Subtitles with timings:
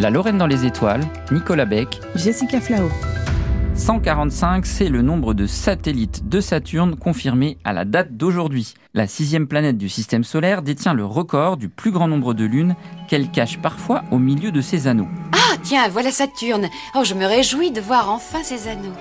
[0.00, 2.90] La Lorraine dans les étoiles, Nicolas Beck, Jessica Flao.
[3.76, 8.74] 145, c'est le nombre de satellites de Saturne confirmés à la date d'aujourd'hui.
[8.92, 12.74] La sixième planète du système solaire détient le record du plus grand nombre de lunes
[13.08, 15.08] qu'elle cache parfois au milieu de ses anneaux.
[15.32, 16.68] Ah, tiens, voilà Saturne.
[16.96, 18.94] Oh, je me réjouis de voir enfin ses anneaux.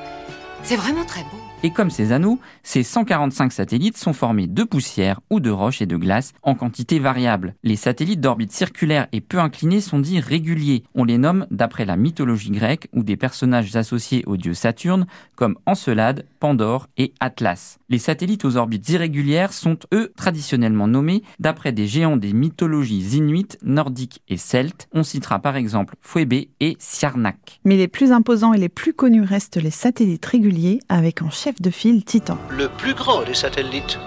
[0.63, 1.42] C'est vraiment très beau.
[1.65, 5.85] Et comme ces anneaux, ces 145 satellites sont formés de poussière ou de roches et
[5.85, 7.55] de glace en quantité variable.
[7.63, 10.83] Les satellites d'orbite circulaire et peu inclinés sont dits réguliers.
[10.93, 15.55] On les nomme d'après la mythologie grecque ou des personnages associés au dieu Saturne comme
[15.65, 17.77] Encelade, Pandore et Atlas.
[17.87, 23.57] Les satellites aux orbites irrégulières sont eux traditionnellement nommés d'après des géants des mythologies inuites,
[23.63, 24.89] nordiques et celtes.
[24.91, 27.61] On citera par exemple Phoebe et Siarnak.
[27.63, 31.52] Mais les plus imposants et les plus connus restent les satellites réguliers avec en chef
[31.59, 32.37] de file Titan.
[32.49, 33.99] Le plus grand des satellites.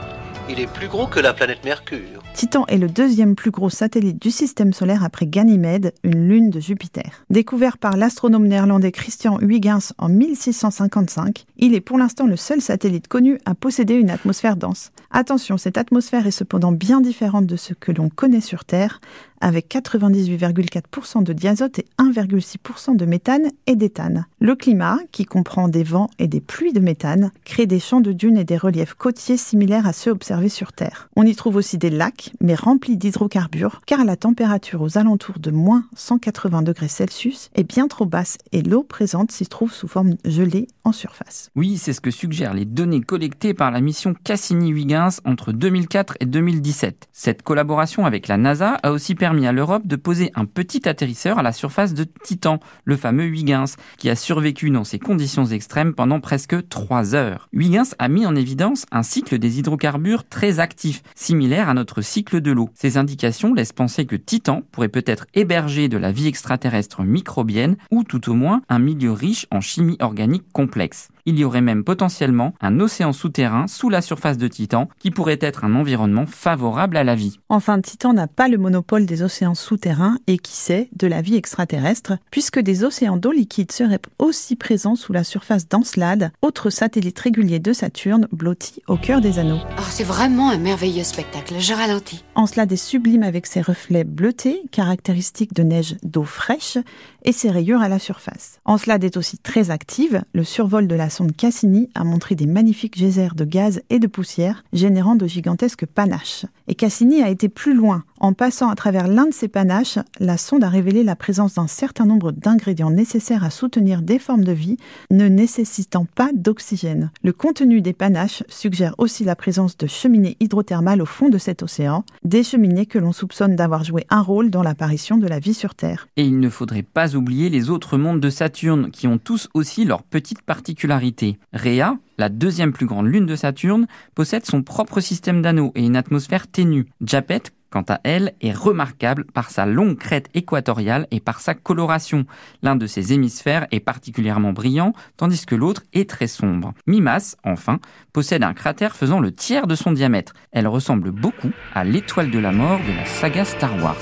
[0.48, 2.22] Il est plus gros que la planète Mercure.
[2.36, 6.60] Titan est le deuxième plus gros satellite du système solaire après Ganymède, une lune de
[6.60, 7.24] Jupiter.
[7.30, 13.08] Découvert par l'astronome néerlandais Christian Huygens en 1655, il est pour l'instant le seul satellite
[13.08, 14.92] connu à posséder une atmosphère dense.
[15.10, 19.00] Attention, cette atmosphère est cependant bien différente de ce que l'on connaît sur Terre,
[19.40, 24.26] avec 98,4% de diazote et 1,6% de méthane et d'éthane.
[24.40, 28.12] Le climat, qui comprend des vents et des pluies de méthane, crée des champs de
[28.12, 31.08] dunes et des reliefs côtiers similaires à ceux observés sur Terre.
[31.16, 35.50] On y trouve aussi des lacs, mais remplis d'hydrocarbures, car la température aux alentours de
[35.50, 40.14] moins 180 degrés Celsius est bien trop basse et l'eau présente s'y trouve sous forme
[40.24, 41.50] gelée en surface.
[41.56, 46.26] Oui, c'est ce que suggèrent les données collectées par la mission Cassini-Huygens entre 2004 et
[46.26, 47.08] 2017.
[47.12, 51.38] Cette collaboration avec la NASA a aussi permis à l'Europe de poser un petit atterrisseur
[51.38, 55.94] à la surface de Titan, le fameux Huygens, qui a survécu dans ces conditions extrêmes
[55.94, 57.48] pendant presque trois heures.
[57.52, 62.40] Huygens a mis en évidence un cycle des hydrocarbures très actif, similaire à notre cycle
[62.40, 62.70] de l'eau.
[62.74, 68.04] Ces indications laissent penser que Titan pourrait peut-être héberger de la vie extraterrestre microbienne ou
[68.04, 72.54] tout au moins un milieu riche en chimie organique complexe il y aurait même potentiellement
[72.60, 77.04] un océan souterrain sous la surface de Titan qui pourrait être un environnement favorable à
[77.04, 77.40] la vie.
[77.48, 81.36] Enfin, Titan n'a pas le monopole des océans souterrains et qui sait, de la vie
[81.36, 87.18] extraterrestre, puisque des océans d'eau liquide seraient aussi présents sous la surface d'Encelade, autre satellite
[87.18, 89.60] régulier de Saturne blotti au cœur des anneaux.
[89.78, 92.24] Oh, c'est vraiment un merveilleux spectacle, je ralentis.
[92.34, 96.76] Encelade est sublime avec ses reflets bleutés, caractéristiques de neige d'eau fraîche,
[97.26, 98.60] et ses rayures à la surface.
[98.64, 102.96] Encelade est aussi très active, le survol de la sonde Cassini a montré des magnifiques
[102.96, 106.46] geysers de gaz et de poussière, générant de gigantesques panaches.
[106.68, 108.04] Et Cassini a été plus loin.
[108.18, 111.66] En passant à travers l'un de ces panaches, la sonde a révélé la présence d'un
[111.66, 114.76] certain nombre d'ingrédients nécessaires à soutenir des formes de vie,
[115.10, 117.10] ne nécessitant pas d'oxygène.
[117.22, 121.62] Le contenu des panaches suggère aussi la présence de cheminées hydrothermales au fond de cet
[121.62, 125.54] océan, des cheminées que l'on soupçonne d'avoir joué un rôle dans l'apparition de la vie
[125.54, 126.08] sur Terre.
[126.16, 129.84] Et il ne faudrait pas oublier les autres mondes de Saturne, qui ont tous aussi
[129.84, 131.38] leurs petites particularités.
[131.52, 135.96] Rhea, la deuxième plus grande lune de Saturne, possède son propre système d'anneaux et une
[135.96, 136.86] atmosphère ténue.
[137.00, 142.24] Japet, quant à elle, est remarquable par sa longue crête équatoriale et par sa coloration.
[142.62, 146.72] L'un de ses hémisphères est particulièrement brillant, tandis que l'autre est très sombre.
[146.86, 147.80] Mimas, enfin,
[148.12, 150.32] possède un cratère faisant le tiers de son diamètre.
[150.52, 153.96] Elle ressemble beaucoup à l'étoile de la mort de la saga Star Wars.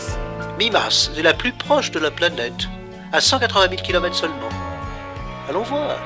[0.58, 2.69] Mimas est la plus proche de la planète,
[3.14, 4.48] à 180 000 km seulement.
[5.48, 5.97] Allons voir.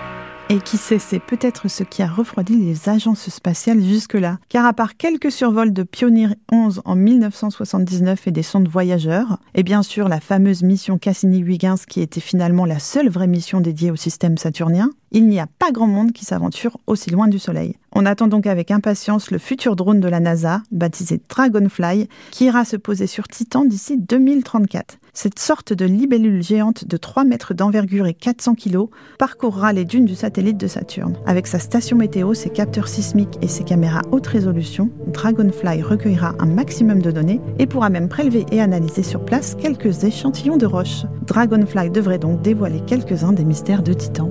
[0.50, 4.38] Et qui sait, c'est peut-être ce qui a refroidi les agences spatiales jusque-là.
[4.50, 9.62] Car à part quelques survols de Pioneer 11 en 1979 et des sondes voyageurs, et
[9.62, 13.96] bien sûr la fameuse mission Cassini-Huygens qui était finalement la seule vraie mission dédiée au
[13.96, 17.76] système saturnien, il n'y a pas grand monde qui s'aventure aussi loin du Soleil.
[17.92, 22.66] On attend donc avec impatience le futur drone de la NASA, baptisé Dragonfly, qui ira
[22.66, 24.98] se poser sur Titan d'ici 2034.
[25.20, 28.84] Cette sorte de libellule géante de 3 mètres d'envergure et 400 kg
[29.18, 31.16] parcourra les dunes du satellite de Saturne.
[31.26, 36.46] Avec sa station météo, ses capteurs sismiques et ses caméras haute résolution, Dragonfly recueillera un
[36.46, 41.02] maximum de données et pourra même prélever et analyser sur place quelques échantillons de roches.
[41.26, 44.30] Dragonfly devrait donc dévoiler quelques-uns des mystères de Titan.